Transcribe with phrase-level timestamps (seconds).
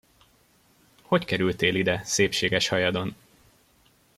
[1.01, 3.15] Hogy kerültél ide, szépséges hajadon?